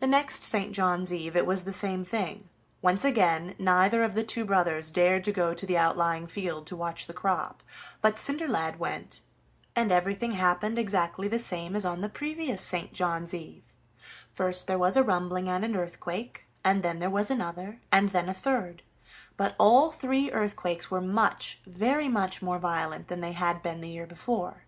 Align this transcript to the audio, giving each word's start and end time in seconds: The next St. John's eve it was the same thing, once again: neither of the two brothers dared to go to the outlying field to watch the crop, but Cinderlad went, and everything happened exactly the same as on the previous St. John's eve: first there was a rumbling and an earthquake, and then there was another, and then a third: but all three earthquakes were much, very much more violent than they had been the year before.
The 0.00 0.06
next 0.06 0.42
St. 0.42 0.72
John's 0.74 1.10
eve 1.10 1.34
it 1.34 1.46
was 1.46 1.64
the 1.64 1.72
same 1.72 2.04
thing, 2.04 2.50
once 2.82 3.06
again: 3.06 3.54
neither 3.58 4.02
of 4.04 4.14
the 4.14 4.22
two 4.22 4.44
brothers 4.44 4.90
dared 4.90 5.24
to 5.24 5.32
go 5.32 5.54
to 5.54 5.64
the 5.64 5.78
outlying 5.78 6.26
field 6.26 6.66
to 6.66 6.76
watch 6.76 7.06
the 7.06 7.14
crop, 7.14 7.62
but 8.02 8.18
Cinderlad 8.18 8.78
went, 8.78 9.22
and 9.74 9.90
everything 9.90 10.32
happened 10.32 10.78
exactly 10.78 11.26
the 11.26 11.38
same 11.38 11.74
as 11.74 11.86
on 11.86 12.02
the 12.02 12.10
previous 12.10 12.60
St. 12.60 12.92
John's 12.92 13.32
eve: 13.32 13.74
first 14.30 14.66
there 14.66 14.76
was 14.78 14.94
a 14.94 15.02
rumbling 15.02 15.48
and 15.48 15.64
an 15.64 15.74
earthquake, 15.74 16.44
and 16.62 16.82
then 16.82 16.98
there 16.98 17.08
was 17.08 17.30
another, 17.30 17.80
and 17.90 18.10
then 18.10 18.28
a 18.28 18.34
third: 18.34 18.82
but 19.38 19.56
all 19.58 19.90
three 19.90 20.30
earthquakes 20.32 20.90
were 20.90 21.00
much, 21.00 21.62
very 21.66 22.08
much 22.10 22.42
more 22.42 22.58
violent 22.58 23.08
than 23.08 23.22
they 23.22 23.32
had 23.32 23.62
been 23.62 23.80
the 23.80 23.88
year 23.88 24.06
before. 24.06 24.64